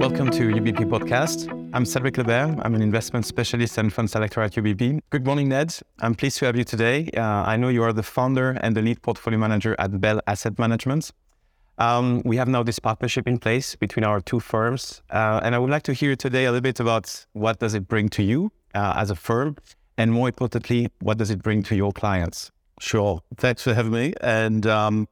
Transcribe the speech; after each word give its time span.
Welcome 0.00 0.30
to 0.30 0.48
UBP 0.48 0.88
Podcast. 0.88 1.50
I'm 1.74 1.84
Cédric 1.84 2.16
Le 2.16 2.24
Berre. 2.24 2.56
I'm 2.62 2.74
an 2.74 2.80
investment 2.80 3.26
specialist 3.26 3.76
and 3.76 3.92
fund 3.92 4.08
selector 4.08 4.40
at 4.40 4.52
UBP. 4.52 5.00
Good 5.10 5.26
morning, 5.26 5.50
Ned. 5.50 5.74
I'm 5.98 6.14
pleased 6.14 6.38
to 6.38 6.46
have 6.46 6.56
you 6.56 6.64
today. 6.64 7.10
Uh, 7.14 7.20
I 7.20 7.58
know 7.58 7.68
you 7.68 7.82
are 7.82 7.92
the 7.92 8.02
founder 8.02 8.52
and 8.62 8.74
the 8.74 8.80
lead 8.80 9.02
portfolio 9.02 9.38
manager 9.38 9.76
at 9.78 10.00
Bell 10.00 10.22
Asset 10.26 10.58
Management. 10.58 11.10
Um, 11.76 12.22
we 12.24 12.38
have 12.38 12.48
now 12.48 12.62
this 12.62 12.78
partnership 12.78 13.28
in 13.28 13.36
place 13.38 13.76
between 13.76 14.04
our 14.04 14.22
two 14.22 14.40
firms, 14.40 15.02
uh, 15.10 15.40
and 15.42 15.54
I 15.54 15.58
would 15.58 15.70
like 15.70 15.82
to 15.82 15.92
hear 15.92 16.16
today 16.16 16.46
a 16.46 16.50
little 16.50 16.62
bit 16.62 16.80
about 16.80 17.26
what 17.34 17.58
does 17.58 17.74
it 17.74 17.86
bring 17.86 18.08
to 18.08 18.22
you 18.22 18.50
uh, 18.74 18.94
as 18.96 19.10
a 19.10 19.14
firm, 19.14 19.56
and 19.98 20.12
more 20.12 20.28
importantly, 20.28 20.88
what 21.00 21.18
does 21.18 21.30
it 21.30 21.42
bring 21.42 21.62
to 21.64 21.76
your 21.76 21.92
clients? 21.92 22.50
Sure. 22.80 23.20
Thanks 23.36 23.64
for 23.64 23.74
having 23.74 23.92
me. 23.92 24.14
And 24.22 24.66
um, 24.66 25.08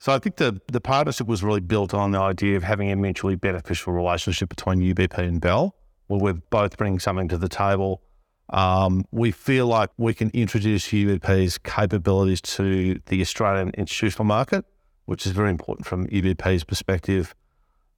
so 0.00 0.14
I 0.14 0.18
think 0.18 0.36
the, 0.36 0.58
the 0.72 0.80
partnership 0.80 1.26
was 1.26 1.44
really 1.44 1.60
built 1.60 1.92
on 1.92 2.12
the 2.12 2.18
idea 2.18 2.56
of 2.56 2.62
having 2.62 2.90
a 2.90 2.96
mutually 2.96 3.34
beneficial 3.34 3.92
relationship 3.92 4.48
between 4.48 4.80
UBP 4.80 5.18
and 5.18 5.42
Bell, 5.42 5.76
where 6.06 6.18
we're 6.18 6.32
both 6.32 6.78
bringing 6.78 6.98
something 6.98 7.28
to 7.28 7.36
the 7.36 7.50
table. 7.50 8.00
Um, 8.48 9.04
we 9.12 9.30
feel 9.30 9.66
like 9.66 9.90
we 9.98 10.14
can 10.14 10.30
introduce 10.30 10.88
UBP's 10.88 11.58
capabilities 11.58 12.40
to 12.40 12.98
the 13.06 13.20
Australian 13.20 13.72
institutional 13.76 14.24
market, 14.24 14.64
which 15.04 15.26
is 15.26 15.32
very 15.32 15.50
important 15.50 15.86
from 15.86 16.06
UBP's 16.06 16.64
perspective. 16.64 17.34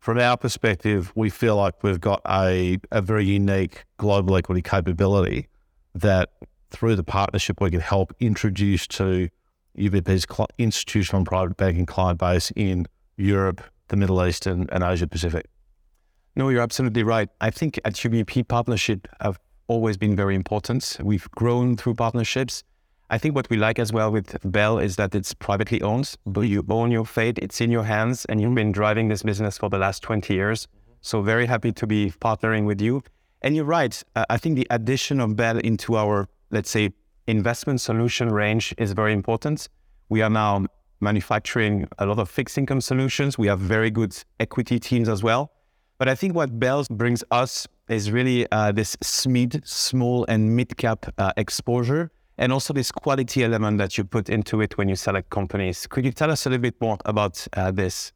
From 0.01 0.19
our 0.19 0.37
perspective, 0.37 1.13
we 1.15 1.31
feel 1.31 1.55
like 1.55 1.85
we've 1.85 2.01
got 2.01 2.21
a, 2.29 2.81
a 2.91 3.01
very 3.01 3.27
unique 3.27 3.85
global 3.99 4.37
equity 4.37 4.61
capability 4.61 5.47
that 5.95 6.33
through 6.71 6.97
the 6.97 7.05
partnership 7.05 7.61
we 7.61 7.71
can 7.71 7.79
help 7.81 8.13
introduce 8.19 8.89
to 8.89 9.29
UBP's 9.79 10.27
institutional 10.59 11.19
and 11.19 11.27
private 11.27 11.57
banking 11.57 11.87
client 11.87 12.19
base 12.19 12.51
in 12.57 12.87
Europe, 13.17 13.63
the 13.89 13.97
Middle 13.97 14.25
East, 14.25 14.47
and, 14.47 14.69
and 14.73 14.83
Asia 14.83 15.07
Pacific. 15.07 15.47
No, 16.35 16.49
you're 16.49 16.63
absolutely 16.63 17.03
right. 17.03 17.29
I 17.41 17.51
think 17.51 17.79
at 17.85 17.95
UBP, 17.95 18.49
partnership 18.49 19.07
have 19.21 19.39
always 19.69 19.97
been 19.97 20.17
very 20.17 20.35
important. 20.35 20.97
We've 21.03 21.31
grown 21.33 21.77
through 21.77 21.95
partnerships. 21.95 22.65
I 23.11 23.19
think 23.19 23.35
what 23.35 23.51
we 23.51 23.59
like 23.59 23.79
as 23.79 23.93
well 23.93 24.11
with 24.11 24.39
Bell 24.51 24.79
is 24.79 24.97
that 24.97 25.15
it's 25.15 25.35
privately 25.35 25.83
owned, 25.83 26.15
but 26.25 26.43
you 26.43 26.65
own 26.71 26.91
your 26.91 27.05
fate, 27.05 27.39
it's 27.39 27.61
in 27.61 27.71
your 27.71 27.85
hands, 27.85 28.25
and 28.27 28.41
you've 28.41 28.55
been 28.55 28.73
driving 28.73 29.09
this 29.09 29.23
business 29.23 29.59
for 29.59 29.69
the 29.69 29.77
last 29.77 30.03
20 30.03 30.33
years. 30.33 30.67
So, 31.03 31.21
very 31.21 31.45
happy 31.47 31.73
to 31.73 31.87
be 31.87 32.13
partnering 32.21 32.65
with 32.65 32.81
you. 32.81 33.03
And 33.43 33.55
you're 33.55 33.67
right. 33.67 34.03
Uh, 34.17 34.25
I 34.31 34.39
think 34.39 34.57
the 34.57 34.67
addition 34.71 35.21
of 35.21 35.37
Bell 35.37 35.59
into 35.59 35.97
our, 35.97 36.29
let's 36.51 36.71
say, 36.71 36.93
investment 37.27 37.81
solution 37.81 38.29
range 38.29 38.75
is 38.79 38.93
very 38.93 39.13
important. 39.13 39.69
We 40.09 40.23
are 40.23 40.31
now 40.31 40.67
manufacturing 41.01 41.89
a 41.99 42.07
lot 42.07 42.19
of 42.19 42.31
fixed 42.31 42.57
income 42.59 42.81
solutions. 42.81 43.37
We 43.39 43.49
have 43.49 43.59
very 43.59 43.91
good 43.91 44.17
equity 44.41 44.79
teams 44.79 45.09
as 45.09 45.23
well. 45.23 45.53
But 45.99 46.09
I 46.09 46.15
think 46.15 46.35
what 46.35 46.59
Bells 46.59 46.89
brings 46.89 47.23
us 47.31 47.67
is 47.89 48.11
really 48.11 48.51
uh, 48.51 48.73
this 48.73 48.97
SMID, 48.97 49.67
small 49.67 50.25
and 50.29 50.57
mid 50.57 50.77
cap 50.77 51.07
uh, 51.19 51.33
exposure, 51.37 52.11
and 52.39 52.53
also 52.53 52.73
this 52.73 52.91
quality 52.91 53.45
element 53.45 53.79
that 53.79 53.99
you 53.99 54.05
put 54.05 54.29
into 54.29 54.61
it 54.61 54.79
when 54.79 54.89
you 54.89 54.97
select 54.97 55.31
companies. 55.31 55.87
Could 55.87 56.05
you 56.05 56.13
tell 56.13 56.31
us 56.31 56.47
a 56.47 56.51
little 56.51 56.63
bit 56.63 56.81
more 56.81 56.99
about 57.05 57.47
uh, 57.53 57.71
this? 57.71 58.13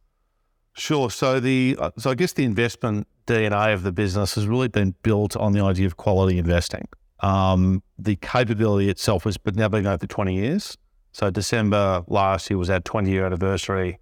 Sure. 0.72 1.10
So 1.10 1.40
the 1.40 1.76
uh, 1.78 1.90
so 1.96 2.10
I 2.10 2.14
guess 2.14 2.32
the 2.32 2.44
investment 2.44 3.06
DNA 3.26 3.72
of 3.72 3.82
the 3.82 3.92
business 3.92 4.34
has 4.34 4.46
really 4.46 4.68
been 4.68 4.94
built 5.02 5.36
on 5.36 5.52
the 5.52 5.60
idea 5.60 5.86
of 5.86 5.96
quality 5.96 6.38
investing. 6.38 6.86
Um, 7.20 7.82
the 7.98 8.16
capability 8.16 8.88
itself 8.88 9.24
has 9.24 9.38
been 9.38 9.54
now 9.54 9.68
been 9.68 9.84
going 9.84 9.98
for 9.98 10.06
20 10.06 10.34
years. 10.34 10.76
So 11.12 11.30
December 11.30 12.04
last 12.08 12.50
year 12.50 12.58
was 12.58 12.68
our 12.68 12.80
20 12.80 13.10
year 13.10 13.24
anniversary. 13.24 13.98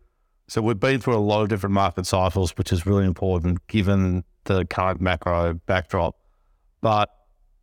So 0.49 0.61
we've 0.61 0.79
been 0.79 1.01
through 1.01 1.17
a 1.17 1.19
lot 1.19 1.43
of 1.43 1.49
different 1.49 1.75
market 1.75 2.07
cycles, 2.07 2.53
which 2.57 2.73
is 2.73 2.87
really 2.87 3.05
important 3.05 3.67
given 3.67 4.25
the 4.45 4.65
current 4.65 5.01
macro 5.01 5.55
backdrop. 5.67 6.17
But 6.81 7.09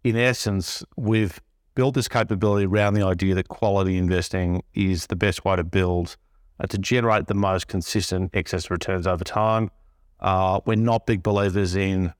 in 0.03 0.15
essence, 0.15 0.83
we've 0.97 1.39
built 1.75 1.95
this 1.95 2.07
capability 2.07 2.65
around 2.65 2.95
the 2.95 3.05
idea 3.05 3.35
that 3.35 3.49
quality 3.49 3.97
investing 3.97 4.63
is 4.73 5.07
the 5.07 5.15
best 5.15 5.45
way 5.45 5.55
to 5.55 5.63
build 5.63 6.17
uh, 6.59 6.67
to 6.67 6.77
generate 6.77 7.27
the 7.27 7.33
most 7.33 7.67
consistent 7.67 8.31
excess 8.33 8.69
returns 8.69 9.05
over 9.05 9.23
time. 9.23 9.69
Uh, 10.19 10.59
we're 10.65 10.75
not 10.75 11.05
big 11.05 11.23
believers 11.23 11.75
in 11.75 12.13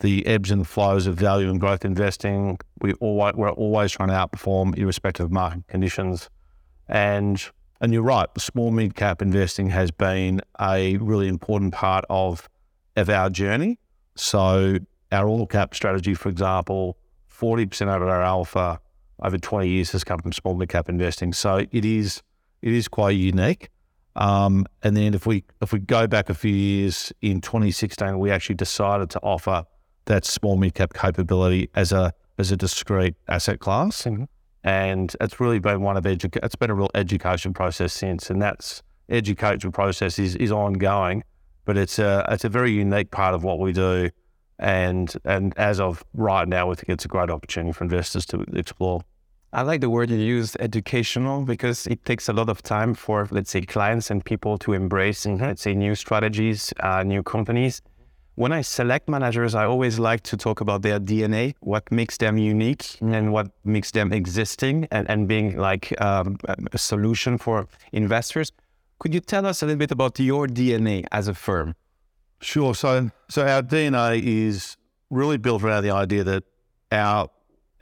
the 0.00 0.26
ebbs 0.26 0.50
and 0.50 0.66
flows 0.66 1.06
of 1.06 1.16
value 1.16 1.50
and 1.50 1.60
growth 1.60 1.84
investing. 1.84 2.58
We 2.80 2.92
always, 2.94 3.34
we're 3.34 3.50
always 3.50 3.92
trying 3.92 4.08
to 4.08 4.14
outperform 4.14 4.76
irrespective 4.76 5.26
of 5.26 5.32
market 5.32 5.66
conditions. 5.68 6.28
And 6.88 7.42
and 7.80 7.92
you're 7.92 8.02
right, 8.02 8.28
small 8.38 8.70
mid 8.70 8.94
cap 8.94 9.20
investing 9.20 9.68
has 9.70 9.90
been 9.90 10.40
a 10.60 10.96
really 10.98 11.28
important 11.28 11.74
part 11.74 12.04
of 12.08 12.48
of 12.96 13.10
our 13.10 13.30
journey. 13.30 13.78
So 14.14 14.78
our 15.12 15.28
all 15.28 15.46
cap 15.46 15.74
strategy, 15.74 16.14
for 16.14 16.28
example, 16.28 16.96
40% 17.30 17.82
of 17.82 18.02
our 18.02 18.22
alpha 18.22 18.80
over 19.22 19.38
20 19.38 19.68
years 19.68 19.92
has 19.92 20.04
come 20.04 20.20
from 20.20 20.32
small 20.32 20.54
mid 20.54 20.68
cap 20.68 20.88
investing. 20.88 21.32
So 21.32 21.66
it 21.70 21.84
is 21.84 22.22
it 22.62 22.72
is 22.72 22.88
quite 22.88 23.16
unique. 23.16 23.68
Um, 24.16 24.66
and 24.82 24.96
then 24.96 25.14
if 25.14 25.26
we 25.26 25.44
if 25.60 25.72
we 25.72 25.80
go 25.80 26.06
back 26.06 26.30
a 26.30 26.34
few 26.34 26.54
years 26.54 27.12
in 27.20 27.40
2016, 27.40 28.18
we 28.18 28.30
actually 28.30 28.54
decided 28.54 29.10
to 29.10 29.20
offer 29.20 29.64
that 30.06 30.24
small 30.24 30.56
mid 30.56 30.74
cap 30.74 30.92
capability 30.94 31.68
as 31.74 31.92
a 31.92 32.12
as 32.38 32.52
a 32.52 32.56
discrete 32.56 33.14
asset 33.28 33.60
class. 33.60 34.02
Mm-hmm. 34.02 34.24
And 34.64 35.14
it's 35.20 35.40
really 35.40 35.58
been 35.58 35.82
one 35.82 35.96
of 35.96 36.04
edu- 36.04 36.38
it's 36.42 36.56
been 36.56 36.70
a 36.70 36.74
real 36.74 36.90
education 36.94 37.52
process 37.52 37.92
since, 37.92 38.30
and 38.30 38.40
that's 38.40 38.82
education 39.10 39.72
process 39.72 40.18
is, 40.18 40.36
is 40.36 40.50
ongoing, 40.50 41.22
but 41.66 41.76
it's 41.76 41.98
a 41.98 42.24
it's 42.30 42.44
a 42.44 42.48
very 42.48 42.72
unique 42.72 43.10
part 43.10 43.34
of 43.34 43.44
what 43.44 43.58
we 43.58 43.72
do, 43.72 44.08
and 44.58 45.14
and 45.24 45.52
as 45.58 45.80
of 45.80 46.02
right 46.14 46.48
now, 46.48 46.68
we 46.68 46.76
think 46.76 46.88
it's 46.88 47.04
a 47.04 47.08
great 47.08 47.30
opportunity 47.30 47.72
for 47.72 47.84
investors 47.84 48.24
to 48.26 48.40
explore. 48.54 49.02
I 49.52 49.62
like 49.62 49.82
the 49.82 49.90
word 49.90 50.10
you 50.10 50.16
use, 50.16 50.56
educational, 50.58 51.42
because 51.42 51.86
it 51.86 52.04
takes 52.04 52.28
a 52.28 52.32
lot 52.32 52.48
of 52.48 52.60
time 52.60 52.92
for, 52.92 53.28
let's 53.30 53.52
say, 53.52 53.60
clients 53.60 54.10
and 54.10 54.24
people 54.24 54.58
to 54.58 54.72
embrace, 54.72 55.26
mm-hmm. 55.26 55.44
let's 55.44 55.62
say, 55.62 55.74
new 55.74 55.94
strategies, 55.94 56.72
uh, 56.80 57.04
new 57.04 57.22
companies. 57.22 57.80
When 58.36 58.50
I 58.50 58.62
select 58.62 59.08
managers, 59.08 59.54
I 59.54 59.64
always 59.64 60.00
like 60.00 60.22
to 60.24 60.36
talk 60.36 60.60
about 60.60 60.82
their 60.82 60.98
DNA, 60.98 61.54
what 61.60 61.90
makes 61.92 62.16
them 62.18 62.36
unique 62.36 62.96
and 63.00 63.32
what 63.32 63.52
makes 63.64 63.92
them 63.92 64.12
existing 64.12 64.88
and, 64.90 65.08
and 65.08 65.28
being 65.28 65.56
like 65.56 65.94
um, 66.00 66.38
a 66.72 66.78
solution 66.78 67.38
for 67.38 67.68
investors. 67.92 68.50
Could 68.98 69.14
you 69.14 69.20
tell 69.20 69.46
us 69.46 69.62
a 69.62 69.66
little 69.66 69.78
bit 69.78 69.92
about 69.92 70.18
your 70.18 70.48
DNA 70.48 71.04
as 71.12 71.28
a 71.28 71.34
firm? 71.34 71.76
Sure. 72.40 72.74
So, 72.74 73.10
so 73.28 73.46
our 73.46 73.62
DNA 73.62 74.20
is 74.20 74.76
really 75.10 75.36
built 75.36 75.62
around 75.62 75.84
the 75.84 75.92
idea 75.92 76.24
that 76.24 76.42
our 76.90 77.28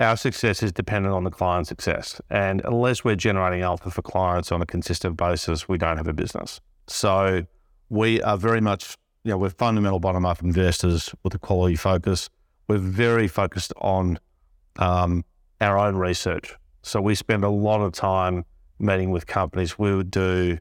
our 0.00 0.16
success 0.16 0.62
is 0.62 0.72
dependent 0.72 1.14
on 1.14 1.22
the 1.22 1.30
client's 1.30 1.68
success, 1.68 2.20
and 2.28 2.60
unless 2.64 3.04
we're 3.04 3.14
generating 3.14 3.62
alpha 3.62 3.88
for 3.88 4.02
clients 4.02 4.50
on 4.50 4.60
a 4.60 4.66
consistent 4.66 5.16
basis, 5.16 5.68
we 5.68 5.78
don't 5.78 5.96
have 5.96 6.08
a 6.08 6.12
business. 6.12 6.60
So, 6.88 7.46
we 7.88 8.20
are 8.22 8.36
very 8.36 8.60
much 8.60 8.96
you 9.24 9.30
know, 9.30 9.38
we're 9.38 9.50
fundamental 9.50 10.00
bottom 10.00 10.24
up 10.26 10.42
investors 10.42 11.14
with 11.22 11.34
a 11.34 11.38
quality 11.38 11.76
focus. 11.76 12.28
We're 12.68 12.78
very 12.78 13.28
focused 13.28 13.72
on 13.76 14.18
um, 14.78 15.24
our 15.60 15.78
own 15.78 15.96
research. 15.96 16.56
So 16.82 17.00
we 17.00 17.14
spend 17.14 17.44
a 17.44 17.48
lot 17.48 17.80
of 17.80 17.92
time 17.92 18.44
meeting 18.78 19.10
with 19.10 19.26
companies. 19.26 19.78
We 19.78 19.94
would 19.94 20.10
do 20.10 20.58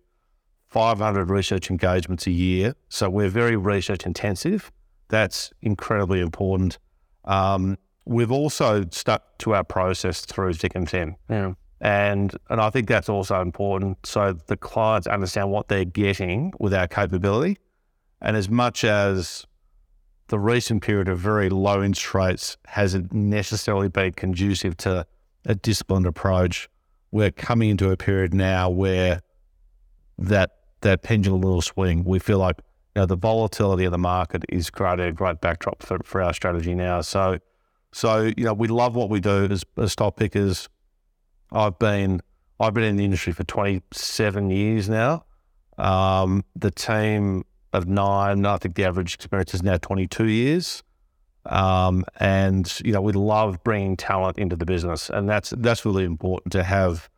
500 0.70 1.30
research 1.30 1.70
engagements 1.70 2.28
a 2.28 2.32
year. 2.32 2.76
So 2.90 3.10
we're 3.10 3.30
very 3.30 3.56
research 3.56 4.06
intensive. 4.06 4.72
That's 5.10 5.52
incredibly 5.62 6.20
important. 6.20 6.78
Um, 7.26 7.78
we've 8.06 8.32
also 8.32 8.86
stuck 8.92 9.38
to 9.40 9.56
our 9.56 9.64
process 9.64 10.24
through 10.24 10.54
thick 10.54 10.76
and 10.76 10.88
thin. 10.88 11.16
Yeah. 11.30 11.54
And, 11.82 12.36
and 12.50 12.62
I 12.62 12.70
think 12.70 12.88
that's 12.88 13.10
also 13.10 13.42
important. 13.42 14.06
So 14.06 14.34
the 14.34 14.56
clients 14.56 15.08
understand 15.08 15.50
what 15.50 15.68
they're 15.68 15.84
getting 15.84 16.54
with 16.60 16.76
our 16.76 16.88
capability 16.88 17.58
and 18.22 18.38
as 18.38 18.50
much 18.50 18.84
as 18.84 19.46
the 20.28 20.40
recent 20.40 20.82
period 20.82 21.10
of 21.10 21.20
very 21.20 21.50
low 21.50 21.84
interest 21.84 22.14
rates 22.14 22.58
hasn't 22.66 23.12
necessarily 23.12 23.90
been 23.90 24.14
conducive 24.14 24.78
to 24.78 25.06
a 25.46 25.56
disciplined 25.56 26.06
approach, 26.06 26.70
we're 27.12 27.32
coming 27.32 27.70
into 27.70 27.92
a 27.92 27.98
period 27.98 28.34
now 28.34 28.70
where 28.70 29.22
that 30.18 30.52
that 30.82 31.04
pendulum 31.04 31.42
will 31.42 31.62
swing. 31.62 32.04
We 32.04 32.20
feel 32.20 32.40
like 32.40 32.58
you 32.96 33.02
know, 33.02 33.06
the 33.06 33.16
volatility 33.16 33.86
of 33.86 33.92
the 33.92 33.98
market 33.98 34.44
is 34.50 34.70
creating 34.70 35.06
a 35.06 35.12
great 35.12 35.42
backdrop 35.42 35.84
for, 35.84 36.00
for 36.04 36.22
our 36.22 36.34
strategy 36.34 36.76
now. 36.76 37.02
So, 37.02 37.40
so 37.92 38.32
you 38.36 38.44
know, 38.44 38.54
we 38.54 38.68
love 38.68 38.96
what 38.96 39.10
we 39.10 39.20
do 39.20 39.48
as, 39.50 39.64
as 39.78 39.94
stock 39.94 40.16
pickers. 40.16 40.70
I've 41.52 41.78
been 41.80 42.22
I've 42.60 42.74
been 42.74 42.84
in 42.84 42.96
the 42.96 43.06
industry 43.06 43.34
for 43.34 43.44
27 43.44 44.50
years 44.50 44.88
now. 44.88 45.26
Um, 45.78 46.44
the 46.56 46.70
team 46.70 47.44
of 47.74 47.88
nine. 47.88 48.46
I 48.46 48.58
think 48.58 48.76
the 48.76 48.86
average 48.86 49.16
experience 49.16 49.54
is 49.54 49.64
now 49.64 49.78
22 49.78 50.28
years. 50.28 50.84
Um, 51.46 52.06
and 52.20 52.72
you 52.86 52.92
know 52.92 53.02
we 53.02 53.14
love 53.14 53.64
bringing 53.64 53.98
talent 53.98 54.38
into 54.38 54.56
the 54.56 54.66
business, 54.66 55.10
and 55.10 55.28
that's 55.28 55.52
that's 55.58 55.86
really 55.86 56.04
important 56.04 56.54
to 56.54 56.64
have 56.64 57.10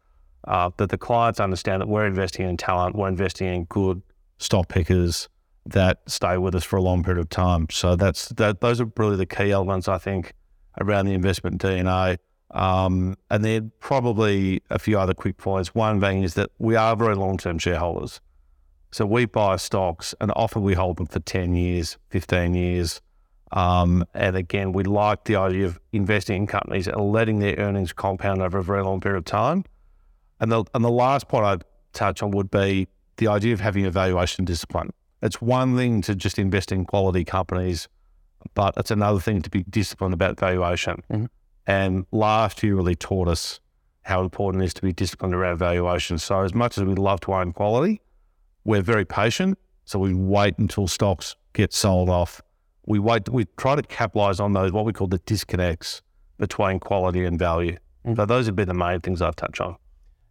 uh, 0.46 0.70
that 0.78 0.90
the 0.90 0.98
clients 0.98 1.42
understand 1.42 1.82
that 1.82 1.90
we're 1.90 2.06
investing 2.06 2.48
in 2.48 2.56
talent, 2.56 2.96
we're 2.96 3.10
investing 3.10 3.54
in 3.54 3.66
good 3.66 4.02
stock 4.38 4.70
pickers, 4.70 5.28
that 5.66 6.00
stay 6.08 6.38
with 6.38 6.56
us 6.56 6.64
for 6.64 6.78
a 6.78 6.82
long 6.82 7.04
period 7.04 7.20
of 7.20 7.30
time. 7.30 7.68
So 7.70 7.96
that's 7.96 8.30
that. 8.30 8.62
Those 8.62 8.80
are 8.80 8.90
really 8.98 9.18
the 9.18 9.26
key 9.26 9.52
elements 9.52 9.88
I 9.88 9.98
think 9.98 10.34
around 10.80 11.06
the 11.06 11.14
investment 11.14 11.62
DNA. 11.62 12.18
Um, 12.52 13.18
and 13.32 13.44
then 13.44 13.72
probably 13.80 14.62
a 14.70 14.78
few 14.78 15.00
other 15.00 15.14
quick 15.14 15.38
points. 15.38 15.74
One 15.74 16.00
being 16.00 16.24
is 16.24 16.36
that 16.36 16.52
we 16.60 16.76
are 16.76 16.96
very 16.96 17.16
long 17.16 17.38
term 17.38 17.58
shareholders. 17.58 18.22
So 18.94 19.08
we 19.08 19.26
buy 19.26 19.56
stocks 19.56 20.14
and 20.22 20.32
often 20.36 20.62
we 20.62 20.76
hold 20.76 20.98
them 20.98 21.08
for 21.08 21.20
10 21.20 21.56
years, 21.56 21.98
15 22.10 22.54
years. 22.54 23.02
Um, 23.52 24.06
and 24.14 24.36
again, 24.36 24.72
we 24.72 24.84
like 24.84 25.24
the 25.24 25.36
idea 25.36 25.66
of 25.66 25.80
investing 25.92 26.44
in 26.44 26.48
companies 26.48 26.88
and 26.88 27.12
letting 27.12 27.40
their 27.40 27.56
earnings 27.58 27.92
compound 27.92 28.44
over 28.44 28.60
a 28.60 28.64
very 28.64 28.84
long 28.84 29.02
period 29.02 29.18
of 29.18 29.26
time. 29.26 29.66
And 30.40 30.52
the, 30.52 30.64
and 30.76 30.86
the 30.86 30.92
last 30.92 31.28
point 31.28 31.44
I'd 31.44 31.64
touch 31.94 32.22
on 32.22 32.30
would 32.32 32.52
be 32.52 32.88
the 33.18 33.28
idea 33.30 33.54
of 33.54 33.62
having 33.62 33.84
a 33.88 33.90
valuation 33.90 34.46
discipline. 34.46 34.92
It's 35.24 35.42
one 35.42 35.76
thing 35.76 36.04
to 36.04 36.14
just 36.14 36.38
invest 36.38 36.72
in 36.72 36.86
quality 36.86 37.26
companies, 37.26 37.88
but 38.54 38.76
it's 38.78 38.92
another 38.92 39.20
thing 39.20 39.42
to 39.42 39.50
be 39.50 39.64
disciplined 39.64 40.14
about 40.14 40.40
valuation. 40.40 41.02
Mm-hmm. 41.12 41.26
And 41.66 42.06
last 42.12 42.62
year 42.62 42.76
really 42.76 42.96
taught 42.96 43.28
us 43.28 43.60
how 44.04 44.22
important 44.22 44.62
it 44.62 44.68
is 44.68 44.74
to 44.76 44.84
be 44.84 44.94
disciplined 44.94 45.34
around 45.34 45.58
valuation. 45.58 46.20
So 46.20 46.42
as 46.42 46.54
much 46.54 46.78
as 46.78 46.84
we 46.84 46.94
love 46.94 47.22
to 47.22 47.34
own 47.34 47.54
quality, 47.54 48.00
we're 48.66 48.82
very 48.82 49.06
patient. 49.06 49.58
So 49.86 50.00
we 50.00 50.14
wait 50.14 50.58
until 50.58 50.88
stocks 50.88 51.36
get 51.54 51.74
sold 51.74 52.10
off. 52.10 52.42
We 52.86 53.00
wait. 53.00 53.30
We 53.30 53.46
try 53.58 53.76
to 53.76 53.82
capitalize 53.84 54.40
on 54.40 54.54
those 54.54 54.72
what 54.72 54.86
we 54.86 54.94
call 54.94 55.08
the 55.08 55.20
disconnects 55.20 56.02
between 56.38 56.80
quality 56.80 57.26
and 57.26 57.38
value. 57.38 57.78
Mm-hmm. 58.06 58.16
So 58.16 58.26
those 58.26 58.46
have 58.48 58.56
been 58.56 58.68
the 58.68 58.74
main 58.74 59.02
things 59.02 59.22
I've 59.22 59.36
touched 59.36 59.62
on. 59.62 59.78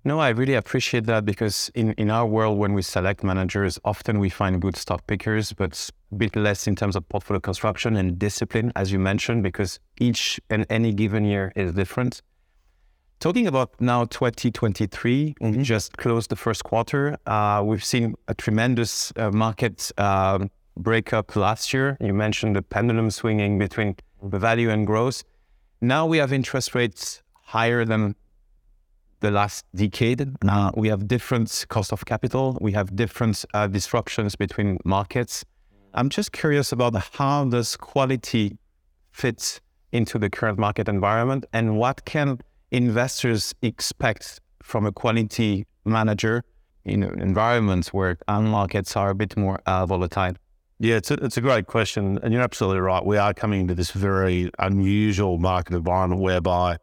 No, 0.05 0.19
I 0.19 0.31
really 0.31 0.55
appreciate 0.55 1.05
that 1.07 1.25
because 1.25 1.71
in, 1.77 1.93
in 1.93 2.11
our 2.11 2.27
world, 2.27 2.59
when 2.59 2.73
we 2.73 2.83
select 2.83 3.23
managers, 3.23 3.79
often 3.85 4.19
we 4.19 4.31
find 4.31 4.61
good 4.61 4.77
stock 4.77 5.07
pickers, 5.07 5.53
but 5.53 5.91
a 6.11 6.15
bit 6.17 6.35
less 6.35 6.67
in 6.67 6.75
terms 6.75 6.97
of 6.97 7.09
portfolio 7.09 7.39
construction 7.39 7.97
and 7.97 8.19
discipline, 8.19 8.73
as 8.75 8.91
you 8.91 8.99
mentioned, 8.99 9.45
because 9.45 9.79
each 10.01 10.41
and 10.51 10.67
any 10.69 10.93
given 10.93 11.25
year 11.25 11.53
is 11.55 11.73
different. 11.73 12.21
Talking 13.23 13.47
about 13.47 13.81
now 13.81 14.05
2023, 14.07 15.37
mm-hmm. 15.41 15.59
we 15.59 15.63
just 15.63 15.97
closed 15.97 16.29
the 16.29 16.35
first 16.35 16.65
quarter. 16.65 17.17
Uh, 17.25 17.63
we've 17.65 17.85
seen 17.85 18.17
a 18.27 18.35
tremendous 18.35 19.13
uh, 19.15 19.31
market 19.31 19.93
uh, 19.97 20.41
breakup 20.77 21.37
last 21.37 21.73
year. 21.73 21.97
You 22.01 22.15
mentioned 22.15 22.57
the 22.57 22.63
pendulum 22.63 23.13
swinging 23.13 23.61
between 23.61 23.95
the 24.21 24.41
value 24.41 24.71
and 24.71 24.85
growth. 24.85 25.23
Now 25.81 26.05
we 26.05 26.19
have 26.19 26.33
interest 26.33 26.75
rates 26.75 27.23
higher 27.43 27.85
than 27.85 28.17
the 29.21 29.31
last 29.31 29.67
decade. 29.73 30.29
Uh, 30.49 30.73
we 30.75 30.89
have 30.89 31.07
different 31.07 31.67
cost 31.69 31.93
of 31.93 32.05
capital. 32.05 32.59
We 32.61 32.73
have 32.73 32.97
different 32.97 33.45
uh, 33.55 33.69
disruptions 33.69 34.35
between 34.35 34.79
markets. 34.85 35.45
I'm 35.95 36.09
just 36.09 36.33
curious 36.33 36.73
about 36.73 36.97
how 37.13 37.45
does 37.45 37.77
quality 37.77 38.59
fit 39.13 39.61
into 39.93 40.19
the 40.19 40.29
current 40.29 40.59
market 40.59 40.89
environment 40.89 41.45
and 41.53 41.77
what 41.77 42.05
can 42.05 42.41
investors 42.73 43.55
expect 43.63 44.41
from 44.63 44.87
a 44.87 44.93
quality 44.93 45.67
manager 45.85 46.43
in 46.85 47.03
environments 47.03 47.93
where 47.93 48.17
markets 48.29 48.97
are 48.97 49.11
a 49.11 49.15
bit 49.15 49.37
more 49.37 49.61
uh, 49.67 49.87
volatile? 49.87 50.35
Yeah, 50.81 50.97
it's 50.97 51.13
a, 51.13 51.15
it's 51.15 51.37
a 51.37 51.41
great 51.41 51.67
question. 51.67 52.19
And 52.23 52.33
you're 52.33 52.43
absolutely 52.43 52.81
right. 52.81 53.05
We 53.05 53.17
are 53.17 53.33
coming 53.33 53.61
into 53.61 53.75
this 53.75 53.93
very 53.93 54.51
unusual 54.59 55.39
market 55.39 55.75
environment 55.75 56.21
whereby 56.21 56.79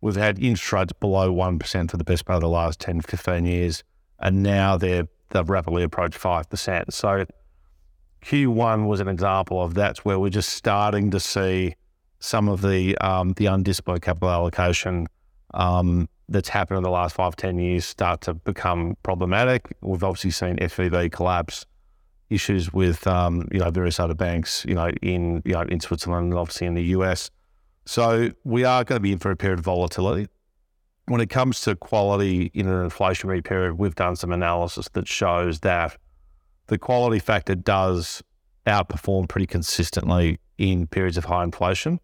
We've 0.00 0.16
had 0.16 0.38
interest 0.38 0.72
rates 0.72 0.92
below 0.92 1.34
1% 1.34 1.90
for 1.90 1.96
the 1.96 2.04
best 2.04 2.26
part 2.26 2.36
of 2.36 2.42
the 2.42 2.48
last 2.48 2.80
10, 2.80 3.00
15 3.00 3.46
years, 3.46 3.82
and 4.20 4.42
now 4.42 4.76
they're, 4.76 5.08
they've 5.30 5.48
rapidly 5.48 5.82
approached 5.82 6.18
5%. 6.18 6.92
So 6.92 7.24
Q1 8.22 8.86
was 8.86 9.00
an 9.00 9.08
example 9.08 9.62
of 9.62 9.74
that's 9.74 10.04
where 10.04 10.18
we're 10.18 10.28
just 10.28 10.50
starting 10.50 11.10
to 11.10 11.20
see 11.20 11.74
some 12.18 12.48
of 12.48 12.62
the 12.62 12.96
um, 12.98 13.34
the 13.34 13.46
undisciplined 13.46 14.02
capital 14.02 14.30
allocation 14.30 15.06
um, 15.54 16.08
that's 16.28 16.48
happened 16.48 16.78
in 16.78 16.82
the 16.82 16.90
last 16.90 17.14
five, 17.14 17.36
10 17.36 17.58
years 17.58 17.84
start 17.84 18.20
to 18.22 18.34
become 18.34 18.96
problematic. 19.02 19.76
We've 19.80 20.02
obviously 20.02 20.30
seen 20.30 20.56
SVB 20.56 21.12
collapse, 21.12 21.66
issues 22.30 22.72
with 22.72 23.06
um, 23.06 23.48
you 23.52 23.60
know 23.60 23.70
various 23.70 24.00
other 24.00 24.14
banks, 24.14 24.64
you 24.66 24.74
know 24.74 24.90
in 25.02 25.42
you 25.44 25.52
know 25.52 25.62
in 25.62 25.80
Switzerland 25.80 26.32
and 26.32 26.38
obviously 26.38 26.66
in 26.66 26.74
the 26.74 26.84
US. 26.84 27.30
So 27.84 28.30
we 28.44 28.64
are 28.64 28.82
going 28.82 28.96
to 28.96 29.00
be 29.00 29.12
in 29.12 29.18
for 29.18 29.30
a 29.30 29.36
period 29.36 29.60
of 29.60 29.64
volatility. 29.64 30.28
When 31.06 31.20
it 31.20 31.30
comes 31.30 31.60
to 31.62 31.76
quality 31.76 32.50
in 32.52 32.66
an 32.66 32.88
inflationary 32.88 33.44
period, 33.44 33.74
we've 33.74 33.94
done 33.94 34.16
some 34.16 34.32
analysis 34.32 34.88
that 34.94 35.06
shows 35.06 35.60
that 35.60 35.96
the 36.66 36.78
quality 36.78 37.20
factor 37.20 37.54
does 37.54 38.24
outperform 38.66 39.28
pretty 39.28 39.46
consistently 39.46 40.40
in 40.58 40.88
periods 40.88 41.16
of 41.16 41.26
high 41.26 41.44
inflation. 41.44 42.00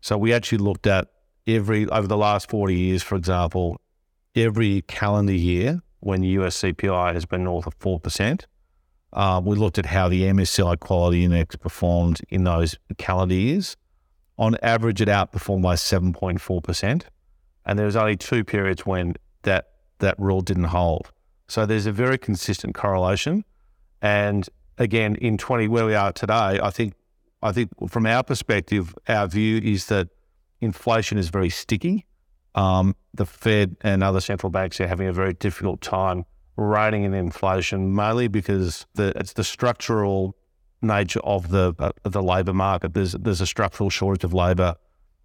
So 0.00 0.16
we 0.16 0.32
actually 0.32 0.58
looked 0.58 0.86
at 0.86 1.08
every 1.48 1.88
over 1.88 2.06
the 2.06 2.16
last 2.16 2.50
40 2.50 2.74
years, 2.74 3.02
for 3.02 3.16
example, 3.16 3.80
every 4.36 4.82
calendar 4.82 5.32
year 5.32 5.82
when 6.00 6.22
US 6.22 6.62
CPI 6.62 7.14
has 7.14 7.26
been 7.26 7.44
north 7.44 7.66
of 7.66 7.76
4%. 7.78 8.44
Uh, 9.12 9.40
we 9.42 9.56
looked 9.56 9.78
at 9.78 9.86
how 9.86 10.08
the 10.08 10.22
MSCI 10.22 10.78
quality 10.78 11.24
index 11.24 11.56
performed 11.56 12.20
in 12.28 12.44
those 12.44 12.76
calendar 12.98 13.34
years 13.34 13.76
on 14.38 14.56
average, 14.62 15.00
it 15.00 15.08
outperformed 15.08 15.62
by 15.62 15.74
7.4%. 15.74 17.02
And 17.66 17.78
there 17.78 17.86
was 17.86 17.96
only 17.96 18.16
two 18.16 18.44
periods 18.44 18.86
when 18.86 19.14
that, 19.42 19.70
that 19.98 20.18
rule 20.18 20.40
didn't 20.40 20.64
hold. 20.64 21.10
So 21.48 21.66
there's 21.66 21.86
a 21.86 21.92
very 21.92 22.18
consistent 22.18 22.74
correlation. 22.74 23.44
And 24.00 24.48
again, 24.78 25.16
in 25.16 25.38
20, 25.38 25.66
where 25.68 25.86
we 25.86 25.94
are 25.94 26.12
today, 26.12 26.60
I 26.62 26.70
think, 26.70 26.94
I 27.42 27.52
think 27.52 27.70
from 27.90 28.06
our 28.06 28.22
perspective, 28.22 28.94
our 29.08 29.26
view 29.26 29.58
is 29.58 29.86
that 29.86 30.08
inflation 30.60 31.18
is 31.18 31.28
very 31.28 31.50
sticky. 31.50 32.06
Um, 32.54 32.96
the 33.14 33.26
Fed 33.26 33.76
and 33.82 34.02
other 34.02 34.20
central 34.20 34.50
banks 34.50 34.80
are 34.80 34.88
having 34.88 35.08
a 35.08 35.12
very 35.12 35.34
difficult 35.34 35.80
time 35.80 36.24
reining 36.56 37.04
in 37.04 37.14
inflation, 37.14 37.94
mainly 37.94 38.28
because 38.28 38.86
the, 38.94 39.12
it's 39.16 39.34
the 39.34 39.44
structural 39.44 40.36
nature 40.82 41.20
of 41.20 41.50
the 41.50 41.74
uh, 41.78 41.90
the 42.04 42.22
labour 42.22 42.52
market. 42.52 42.94
There's 42.94 43.12
there's 43.12 43.40
a 43.40 43.46
structural 43.46 43.90
shortage 43.90 44.24
of 44.24 44.34
labour, 44.34 44.74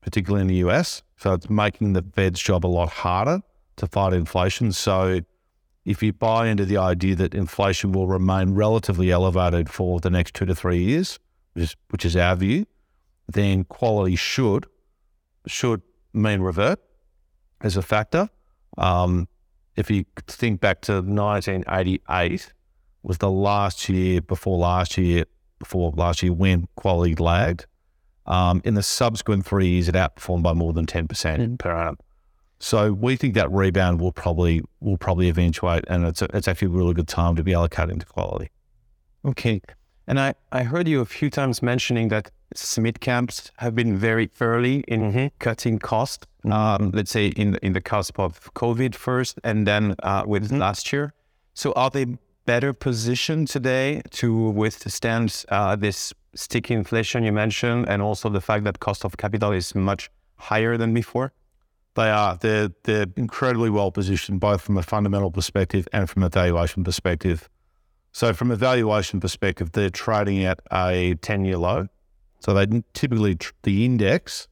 particularly 0.01 0.41
in 0.41 0.47
the 0.47 0.68
US. 0.68 1.03
So 1.18 1.33
it's 1.33 1.50
making 1.50 1.94
the 1.94 2.03
Fed's 2.13 2.39
job 2.39 2.65
a 2.65 2.68
lot 2.68 2.89
harder 2.89 3.41
to 3.77 3.88
fight 3.88 4.13
inflation. 4.13 4.71
So 4.71 5.21
if 5.85 6.01
you 6.01 6.13
buy 6.13 6.47
into 6.47 6.65
the 6.65 6.77
idea 6.77 7.15
that 7.15 7.33
inflation 7.33 7.91
will 7.91 8.07
remain 8.07 8.53
relatively 8.53 9.12
elevated 9.12 9.69
for 9.69 10.00
the 10.00 10.09
next 10.09 10.33
two 10.33 10.45
to 10.45 10.56
three 10.56 10.81
years, 10.81 11.19
which 11.54 11.63
is, 11.63 11.75
which 11.90 12.06
is 12.06 12.16
our 12.16 12.35
view, 12.35 12.66
then 13.28 13.63
quality 13.66 14.16
should 14.16 14.66
should 15.47 15.81
mean 16.14 16.42
revert 16.42 16.80
as 17.62 17.78
a 17.78 17.81
factor. 17.81 18.30
Um, 18.78 19.28
if 19.76 19.90
you 19.90 20.06
think 20.28 20.62
back 20.62 20.81
to 20.81 20.94
1988, 20.94 22.54
was 23.04 23.18
the 23.18 23.30
last 23.30 23.90
year 23.90 24.21
before 24.21 24.57
last 24.57 24.97
year 24.97 25.26
before 25.59 25.92
last 25.92 26.23
year 26.23 26.33
when 26.33 26.68
quality 26.76 27.16
lagged. 27.16 27.66
Um, 28.26 28.62
in 28.64 28.73
the 28.73 28.83
subsequent 28.83 29.45
three 29.45 29.68
years, 29.68 29.90
it 29.90 29.95
outperformed 29.95 30.44
by 30.44 30.54
more 30.54 30.71
than 30.71 30.85
10% 30.85 31.07
mm. 31.07 31.59
per 31.59 31.71
annum. 31.71 31.97
So 32.59 32.94
we 32.94 33.18
think 33.18 33.33
that 33.33 33.52
rebound 33.52 34.00
will 34.00 34.14
probably 34.14 34.62
will 34.80 34.97
probably 34.97 35.28
eventuate, 35.28 35.83
and 35.90 36.06
it's 36.06 36.21
a, 36.21 36.30
it's 36.33 36.47
actually 36.47 36.68
a 36.68 36.78
really 36.78 36.94
good 36.94 37.09
time 37.09 37.35
to 37.35 37.44
be 37.44 37.52
allocating 37.52 38.00
to 38.00 38.06
quality. 38.06 38.52
Okay, 39.26 39.62
and 40.07 40.18
I, 40.18 40.35
I 40.54 40.64
heard 40.64 40.88
you 40.88 41.02
a 41.02 41.06
few 41.06 41.30
times 41.30 41.62
mentioning 41.62 42.07
that 42.07 42.31
mid 42.78 43.00
caps 43.00 43.52
have 43.57 43.76
been 43.76 43.98
very 43.98 44.30
early 44.40 44.83
in 44.88 45.02
mm-hmm. 45.02 45.28
cutting 45.40 45.80
cost. 45.80 46.28
Mm-hmm. 46.45 46.54
Um, 46.54 46.92
let's 46.94 47.12
say 47.12 47.28
in 47.28 47.56
in 47.62 47.74
the 47.74 47.81
cusp 47.81 48.19
of 48.19 48.54
COVID 48.54 48.95
first, 48.95 49.40
and 49.44 49.66
then 49.66 49.95
uh, 50.04 50.24
with 50.26 50.45
mm-hmm. 50.45 50.60
last 50.60 50.92
year. 50.92 51.14
So 51.54 51.72
are 51.74 51.90
they 51.90 52.06
better 52.45 52.74
positioned 52.74 53.48
today 53.48 54.02
to 54.12 54.50
withstand 54.50 55.45
uh, 55.50 55.76
this 55.76 56.14
sticky 56.36 56.74
inflation 56.74 57.24
you 57.24 57.31
mentioned, 57.31 57.88
and 57.88 58.02
also 58.02 58.30
the 58.30 58.42
fact 58.42 58.64
that 58.66 58.80
cost 58.80 59.06
of 59.06 59.18
capital 59.18 59.52
is 59.52 59.76
much 59.76 60.10
higher 60.36 60.78
than 60.78 60.94
before? 60.94 61.31
They 61.95 62.10
are. 62.10 62.38
They're 62.38 62.69
they're 62.83 63.07
incredibly 63.16 63.69
well 63.69 63.92
positioned, 63.92 64.40
both 64.40 64.62
from 64.62 64.78
a 64.78 64.83
fundamental 64.83 65.31
perspective 65.31 65.88
and 65.94 66.10
from 66.10 66.24
a 66.24 66.30
valuation 66.30 66.83
perspective. 66.83 67.50
So, 68.12 68.33
from 68.33 68.52
a 68.52 68.56
valuation 68.56 69.19
perspective, 69.19 69.72
they're 69.72 69.90
trading 69.90 70.44
at 70.44 70.60
a 70.72 71.16
ten-year 71.16 71.57
low. 71.57 71.88
So, 72.44 72.54
they 72.54 72.83
typically 72.94 73.38
the 73.64 73.85
index 73.85 74.47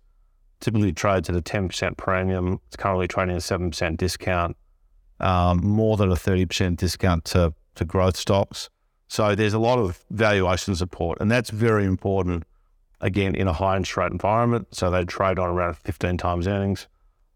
typically 0.61 0.93
trades 0.93 1.29
at 1.29 1.35
a 1.35 1.41
ten 1.41 1.67
percent 1.67 1.97
premium. 1.97 2.61
It's 2.67 2.77
currently 2.77 3.07
trading 3.07 3.33
at 3.33 3.39
a 3.39 3.41
seven 3.41 3.71
percent 3.71 3.99
discount, 3.99 4.55
um, 5.19 5.59
more 5.65 5.97
than 5.97 6.11
a 6.11 6.15
thirty 6.15 6.45
percent 6.45 6.79
discount 6.79 7.25
to 7.25 7.53
to 7.75 7.85
growth 7.85 8.15
stocks. 8.15 8.69
So 9.07 9.35
there's 9.35 9.53
a 9.53 9.59
lot 9.59 9.77
of 9.77 10.05
valuation 10.09 10.73
support, 10.75 11.19
and 11.19 11.29
that's 11.29 11.49
very 11.49 11.85
important. 11.85 12.45
Again, 13.01 13.35
in 13.35 13.47
a 13.47 13.53
high 13.53 13.75
interest 13.75 13.97
rate 13.97 14.11
environment, 14.11 14.67
so 14.71 14.91
they 14.91 15.03
trade 15.03 15.39
on 15.39 15.49
around 15.49 15.75
15 15.75 16.17
times 16.17 16.47
earnings. 16.47 16.87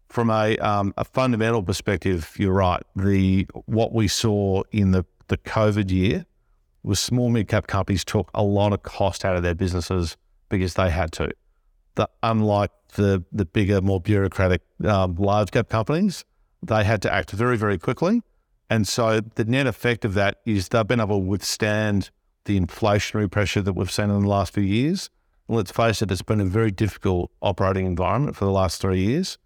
From 0.08 0.30
a 0.30 0.56
um, 0.58 0.94
a 0.96 1.04
fundamental 1.04 1.62
perspective, 1.62 2.34
you're 2.38 2.54
right. 2.54 2.82
The 2.94 3.46
what 3.66 3.92
we 3.92 4.08
saw 4.08 4.62
in 4.70 4.92
the 4.92 5.04
the 5.26 5.36
COVID 5.36 5.90
year 5.90 6.24
was 6.84 7.00
small 7.00 7.28
mid 7.28 7.48
cap 7.48 7.66
companies 7.66 8.04
took 8.04 8.30
a 8.32 8.44
lot 8.44 8.72
of 8.72 8.84
cost 8.84 9.24
out 9.24 9.36
of 9.36 9.42
their 9.42 9.56
businesses 9.56 10.16
because 10.48 10.74
they 10.74 10.90
had 10.90 11.12
to. 11.12 11.30
The, 11.94 12.08
unlike 12.22 12.70
the 12.94 13.24
the 13.32 13.44
bigger, 13.44 13.80
more 13.80 14.00
bureaucratic 14.00 14.62
um, 14.84 15.14
large 15.16 15.50
cap 15.50 15.68
companies, 15.68 16.24
they 16.62 16.84
had 16.84 17.02
to 17.02 17.12
act 17.12 17.30
very 17.30 17.56
very 17.56 17.78
quickly, 17.78 18.22
and 18.68 18.86
so 18.86 19.20
the 19.20 19.44
net 19.44 19.66
effect 19.66 20.04
of 20.04 20.14
that 20.14 20.38
is 20.44 20.68
they've 20.68 20.86
been 20.86 21.00
able 21.00 21.20
to 21.20 21.26
withstand 21.26 22.10
the 22.44 22.60
inflationary 22.60 23.30
pressure 23.30 23.62
that 23.62 23.72
we've 23.72 23.90
seen 23.90 24.10
in 24.10 24.22
the 24.22 24.28
last 24.28 24.54
few 24.54 24.62
years. 24.62 25.10
And 25.48 25.56
let's 25.56 25.72
face 25.72 26.02
it, 26.02 26.10
it's 26.10 26.22
been 26.22 26.40
a 26.40 26.44
very 26.44 26.70
difficult 26.70 27.30
operating 27.40 27.86
environment 27.86 28.36
for 28.36 28.44
the 28.44 28.52
last 28.52 28.80
three 28.80 29.00
years. 29.00 29.38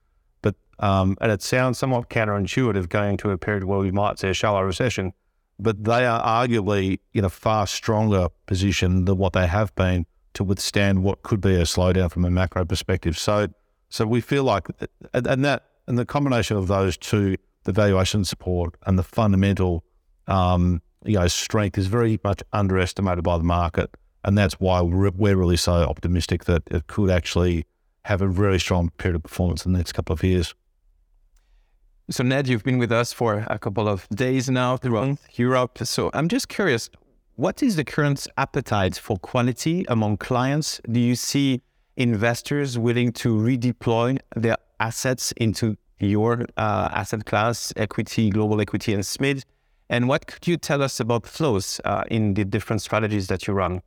But 0.42 0.56
um, 0.80 1.16
and 1.20 1.30
it 1.30 1.42
sounds 1.42 1.78
somewhat 1.78 2.10
counterintuitive 2.10 2.88
going 2.88 3.16
to 3.18 3.30
a 3.30 3.38
period 3.38 3.64
where 3.64 3.78
we 3.78 3.90
might 3.90 4.18
see 4.18 4.28
a 4.28 4.34
shallow 4.34 4.62
recession 4.62 5.12
but 5.60 5.84
they 5.84 6.06
are 6.06 6.22
arguably 6.22 7.00
in 7.12 7.24
a 7.24 7.28
far 7.28 7.66
stronger 7.66 8.28
position 8.46 9.04
than 9.04 9.18
what 9.18 9.34
they 9.34 9.46
have 9.46 9.74
been 9.74 10.06
to 10.34 10.44
withstand 10.44 11.02
what 11.02 11.22
could 11.22 11.40
be 11.40 11.54
a 11.54 11.62
slowdown 11.62 12.10
from 12.10 12.24
a 12.24 12.30
macro 12.30 12.64
perspective. 12.64 13.18
So, 13.18 13.48
so 13.88 14.06
we 14.06 14.20
feel 14.20 14.44
like, 14.44 14.68
and 15.12 15.44
that, 15.44 15.64
and 15.86 15.98
the 15.98 16.06
combination 16.06 16.56
of 16.56 16.68
those 16.68 16.96
two, 16.96 17.36
the 17.64 17.72
valuation 17.72 18.24
support 18.24 18.76
and 18.86 18.98
the 18.98 19.02
fundamental, 19.02 19.84
um, 20.28 20.82
you 21.04 21.14
know, 21.14 21.26
strength 21.26 21.78
is 21.78 21.86
very 21.86 22.20
much 22.22 22.42
underestimated 22.52 23.24
by 23.24 23.38
the 23.38 23.44
market, 23.44 23.90
and 24.24 24.36
that's 24.36 24.54
why 24.54 24.80
we're, 24.80 25.10
we're 25.10 25.36
really 25.36 25.56
so 25.56 25.72
optimistic 25.72 26.44
that 26.44 26.62
it 26.70 26.86
could 26.86 27.10
actually 27.10 27.66
have 28.04 28.22
a 28.22 28.28
very 28.28 28.60
strong 28.60 28.90
period 28.98 29.16
of 29.16 29.22
performance 29.22 29.66
in 29.66 29.72
the 29.72 29.78
next 29.78 29.92
couple 29.92 30.12
of 30.12 30.22
years. 30.22 30.54
So, 32.10 32.24
Ned, 32.24 32.48
you've 32.48 32.64
been 32.64 32.78
with 32.78 32.90
us 32.90 33.12
for 33.12 33.46
a 33.48 33.58
couple 33.58 33.88
of 33.88 34.08
days 34.08 34.50
now 34.50 34.76
throughout 34.76 35.18
Europe. 35.34 35.78
So, 35.84 36.10
I'm 36.12 36.28
just 36.28 36.48
curious 36.48 36.90
what 37.40 37.62
is 37.62 37.76
the 37.76 37.84
current 37.84 38.26
appetite 38.36 38.96
for 38.96 39.16
quality 39.16 39.86
among 39.88 40.18
clients? 40.18 40.78
Do 40.92 41.00
you 41.00 41.14
see 41.14 41.62
investors 41.96 42.78
willing 42.78 43.12
to 43.12 43.34
redeploy 43.34 44.18
their 44.36 44.58
assets 44.78 45.32
into 45.38 45.78
your 45.98 46.44
uh, 46.58 46.90
asset 46.92 47.24
class, 47.24 47.72
equity, 47.76 48.28
global 48.28 48.60
equity, 48.60 48.92
and 48.92 49.02
SMID? 49.02 49.44
And 49.88 50.06
what 50.06 50.26
could 50.26 50.46
you 50.46 50.58
tell 50.58 50.82
us 50.82 51.00
about 51.00 51.26
flows 51.26 51.80
uh, 51.86 52.04
in 52.10 52.34
the 52.34 52.44
different 52.44 52.82
strategies 52.82 53.28
that 53.28 53.46
you 53.46 53.54
run? 53.54 53.80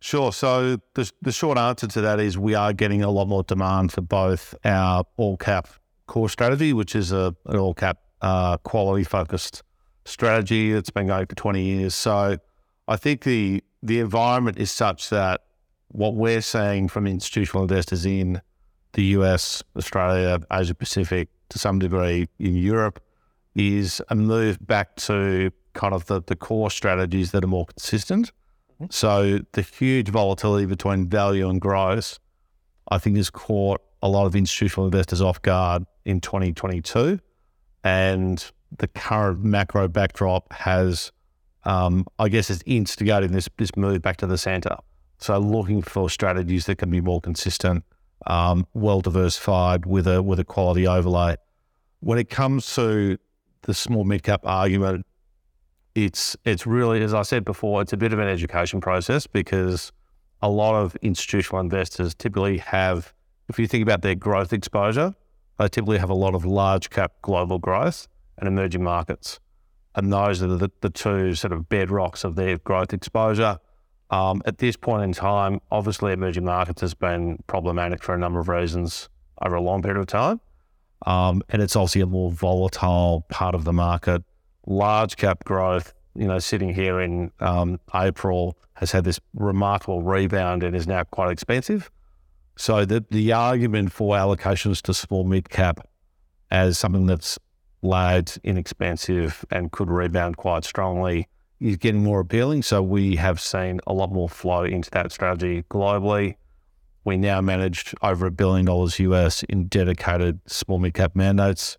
Sure. 0.00 0.32
So 0.32 0.80
the, 0.94 1.08
the 1.22 1.30
short 1.30 1.58
answer 1.58 1.86
to 1.86 2.00
that 2.00 2.18
is 2.18 2.38
we 2.38 2.56
are 2.56 2.72
getting 2.72 3.04
a 3.04 3.10
lot 3.10 3.28
more 3.28 3.44
demand 3.44 3.92
for 3.92 4.00
both 4.00 4.52
our 4.64 5.04
all 5.16 5.36
cap 5.36 5.68
core 6.08 6.28
strategy, 6.28 6.72
which 6.72 6.96
is 6.96 7.12
a, 7.12 7.36
an 7.46 7.56
all 7.56 7.72
cap 7.72 7.98
uh, 8.20 8.56
quality 8.56 9.04
focused 9.04 9.62
strategy 10.06 10.72
that's 10.72 10.90
been 10.90 11.06
going 11.06 11.26
for 11.26 11.36
20 11.36 11.62
years. 11.62 11.94
So 11.94 12.36
I 12.90 12.96
think 12.96 13.22
the 13.22 13.64
the 13.82 14.00
environment 14.00 14.58
is 14.58 14.70
such 14.70 15.08
that 15.08 15.42
what 15.88 16.14
we're 16.14 16.42
seeing 16.42 16.88
from 16.88 17.06
institutional 17.06 17.62
investors 17.62 18.04
in 18.04 18.42
the 18.92 19.04
US, 19.16 19.62
Australia, 19.76 20.40
Asia 20.52 20.74
Pacific, 20.74 21.28
to 21.48 21.58
some 21.58 21.78
degree 21.78 22.28
in 22.38 22.56
Europe, 22.56 23.02
is 23.54 24.02
a 24.08 24.14
move 24.14 24.58
back 24.66 24.96
to 24.96 25.50
kind 25.72 25.94
of 25.94 26.06
the, 26.06 26.20
the 26.26 26.36
core 26.36 26.70
strategies 26.70 27.30
that 27.30 27.44
are 27.44 27.48
more 27.48 27.66
consistent. 27.66 28.32
Mm-hmm. 28.74 28.86
So 28.90 29.40
the 29.52 29.62
huge 29.62 30.08
volatility 30.08 30.66
between 30.66 31.08
value 31.08 31.48
and 31.48 31.60
growth, 31.60 32.18
I 32.90 32.98
think, 32.98 33.16
has 33.16 33.30
caught 33.30 33.80
a 34.02 34.08
lot 34.08 34.26
of 34.26 34.34
institutional 34.34 34.86
investors 34.86 35.20
off 35.22 35.40
guard 35.42 35.84
in 36.04 36.20
2022. 36.20 37.20
And 37.84 38.44
the 38.78 38.88
current 38.88 39.42
macro 39.44 39.88
backdrop 39.88 40.52
has, 40.52 41.12
um, 41.64 42.06
I 42.18 42.28
guess, 42.28 42.50
it's 42.50 42.62
instigating 42.66 43.32
this, 43.32 43.48
this 43.56 43.74
move 43.76 44.02
back 44.02 44.16
to 44.18 44.26
the 44.26 44.38
center. 44.38 44.76
So 45.18 45.38
looking 45.38 45.82
for 45.82 46.08
strategies 46.08 46.66
that 46.66 46.76
can 46.76 46.90
be 46.90 47.00
more 47.00 47.20
consistent, 47.20 47.84
um, 48.26 48.66
well 48.74 49.00
diversified 49.00 49.86
with 49.86 50.06
a 50.06 50.22
with 50.22 50.38
a 50.38 50.44
quality 50.44 50.86
overlay. 50.86 51.36
When 52.00 52.18
it 52.18 52.30
comes 52.30 52.74
to 52.74 53.18
the 53.62 53.74
small 53.74 54.04
mid 54.04 54.22
cap 54.22 54.40
argument, 54.44 55.04
it's 55.94 56.36
it's 56.44 56.66
really, 56.66 57.02
as 57.02 57.12
I 57.12 57.22
said 57.22 57.44
before, 57.44 57.82
it's 57.82 57.92
a 57.92 57.96
bit 57.96 58.12
of 58.12 58.18
an 58.18 58.28
education 58.28 58.80
process 58.80 59.26
because 59.26 59.92
a 60.42 60.48
lot 60.48 60.74
of 60.74 60.96
institutional 61.02 61.60
investors 61.60 62.14
typically 62.14 62.58
have 62.58 63.12
if 63.50 63.58
you 63.58 63.66
think 63.66 63.82
about 63.82 64.02
their 64.02 64.14
growth 64.14 64.52
exposure, 64.52 65.14
they 65.58 65.68
typically 65.68 65.98
have 65.98 66.08
a 66.08 66.14
lot 66.14 66.34
of 66.34 66.44
large 66.44 66.88
cap 66.88 67.12
global 67.20 67.58
growth 67.58 68.08
and 68.38 68.48
emerging 68.48 68.82
markets. 68.82 69.40
And 70.00 70.10
those 70.10 70.42
are 70.42 70.46
the, 70.46 70.70
the 70.80 70.88
two 70.88 71.34
sort 71.34 71.52
of 71.52 71.68
bedrocks 71.68 72.24
of 72.24 72.34
their 72.34 72.56
growth 72.56 72.94
exposure. 72.94 73.58
Um, 74.08 74.40
at 74.46 74.56
this 74.56 74.74
point 74.74 75.02
in 75.04 75.12
time, 75.12 75.60
obviously, 75.70 76.12
emerging 76.12 76.46
markets 76.46 76.80
has 76.80 76.94
been 76.94 77.44
problematic 77.48 78.02
for 78.02 78.14
a 78.14 78.18
number 78.18 78.40
of 78.40 78.48
reasons 78.48 79.10
over 79.42 79.56
a 79.56 79.60
long 79.60 79.82
period 79.82 80.00
of 80.00 80.06
time. 80.06 80.40
Um, 81.04 81.42
and 81.50 81.60
it's 81.60 81.76
obviously 81.76 82.00
a 82.00 82.06
more 82.06 82.32
volatile 82.32 83.26
part 83.28 83.54
of 83.54 83.64
the 83.64 83.74
market. 83.74 84.22
Large 84.66 85.18
cap 85.18 85.44
growth, 85.44 85.92
you 86.14 86.26
know, 86.26 86.38
sitting 86.38 86.74
here 86.74 86.98
in 86.98 87.30
um, 87.40 87.78
April 87.94 88.56
has 88.76 88.92
had 88.92 89.04
this 89.04 89.20
remarkable 89.34 90.00
rebound 90.00 90.62
and 90.62 90.74
is 90.74 90.86
now 90.86 91.04
quite 91.04 91.30
expensive. 91.30 91.90
So 92.56 92.86
the, 92.86 93.04
the 93.10 93.34
argument 93.34 93.92
for 93.92 94.16
allocations 94.16 94.80
to 94.82 94.94
small 94.94 95.24
mid 95.24 95.50
cap 95.50 95.86
as 96.50 96.78
something 96.78 97.04
that's 97.04 97.38
large, 97.82 98.38
inexpensive, 98.44 99.44
and 99.50 99.72
could 99.72 99.90
rebound 99.90 100.36
quite 100.36 100.64
strongly 100.64 101.28
is 101.60 101.76
getting 101.76 102.02
more 102.02 102.20
appealing. 102.20 102.62
So 102.62 102.82
we 102.82 103.16
have 103.16 103.40
seen 103.40 103.80
a 103.86 103.92
lot 103.92 104.12
more 104.12 104.28
flow 104.28 104.64
into 104.64 104.90
that 104.90 105.12
strategy 105.12 105.64
globally. 105.70 106.36
We 107.04 107.16
now 107.16 107.40
managed 107.40 107.94
over 108.02 108.26
a 108.26 108.30
billion 108.30 108.66
dollars 108.66 108.98
US 108.98 109.42
in 109.44 109.66
dedicated 109.68 110.40
small 110.46 110.78
mid 110.78 110.94
cap 110.94 111.14
mandates. 111.14 111.78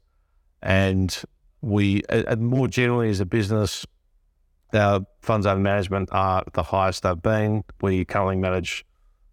And 0.61 1.15
we, 1.61 2.03
and 2.09 2.41
more 2.41 2.67
generally 2.67 3.09
as 3.09 3.19
a 3.19 3.25
business, 3.25 3.85
our 4.73 5.01
funds 5.21 5.45
under 5.45 5.61
management 5.61 6.09
are 6.11 6.43
the 6.53 6.63
highest 6.63 7.03
they've 7.03 7.21
been. 7.21 7.63
We 7.81 8.05
currently 8.05 8.37
manage 8.37 8.85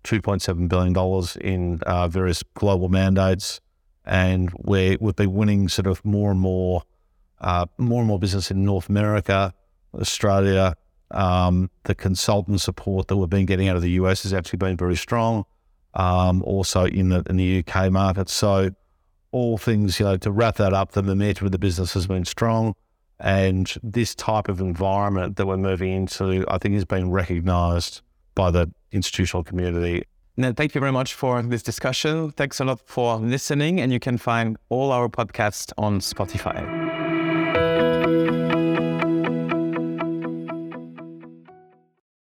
$2.7 0.05 0.69
billion 0.69 1.27
in 1.41 1.81
uh, 1.83 2.09
various 2.09 2.43
global 2.55 2.89
mandates. 2.89 3.61
And 4.09 4.51
we 4.57 4.97
we've 5.01 5.15
been 5.15 5.35
winning 5.35 5.69
sort 5.69 5.87
of 5.87 6.05
more 6.05 6.31
and 6.31 6.41
more, 6.41 6.83
uh, 7.41 7.67
more 7.77 8.01
and 8.01 8.09
more 8.09 8.19
business 8.19 8.51
in 8.51 8.65
North 8.65 8.89
America, 8.89 9.55
Australia. 9.95 10.75
Um, 11.11 11.71
the 11.85 11.95
consultant 11.95 12.61
support 12.61 13.09
that 13.09 13.17
we've 13.17 13.31
been 13.31 13.47
getting 13.47 13.69
out 13.69 13.77
of 13.77 13.83
the 13.83 13.93
US 13.93 14.25
has 14.25 14.33
actually 14.33 14.59
been 14.59 14.77
very 14.77 14.97
strong. 14.97 15.45
Um, 15.95 16.43
also 16.43 16.85
in 16.85 17.11
the 17.11 17.23
in 17.29 17.37
the 17.37 17.65
UK 17.67 17.91
market. 17.93 18.29
So 18.29 18.71
all 19.31 19.59
things, 19.59 20.01
you 20.01 20.07
know, 20.07 20.17
to 20.17 20.31
wrap 20.31 20.57
that 20.57 20.73
up, 20.73 20.93
the 20.93 21.03
momentum 21.03 21.47
of 21.47 21.53
the 21.53 21.59
business 21.59 21.93
has 21.95 22.07
been 22.07 22.25
strong. 22.25 22.75
And 23.21 23.73
this 23.83 24.15
type 24.15 24.49
of 24.49 24.61
environment 24.61 25.37
that 25.37 25.47
we're 25.47 25.57
moving 25.57 25.93
into, 25.93 26.45
I 26.49 26.59
think, 26.59 26.75
has 26.75 26.85
been 26.85 27.11
recognised 27.11 28.01
by 28.35 28.51
the 28.51 28.73
institutional 28.93 29.43
community. 29.43 30.05
Thank 30.41 30.75
you 30.75 30.81
very 30.81 30.93
much 30.93 31.15
for 31.15 31.43
this 31.43 31.65
discussion. 31.65 32.31
Thanks 32.31 32.61
a 32.61 32.65
lot 32.65 32.81
for 32.85 33.17
listening, 33.17 33.81
and 33.81 33.93
you 33.93 33.99
can 33.99 34.19
find 34.19 34.57
all 34.69 34.93
our 34.93 35.09
podcasts 35.09 35.73
on 35.77 35.99
Spotify. 35.99 36.63